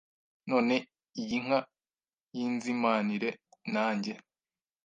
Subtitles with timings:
[0.49, 0.75] none
[1.21, 1.59] iyi nka
[2.35, 3.29] yinzimanire
[3.73, 4.13] nanjye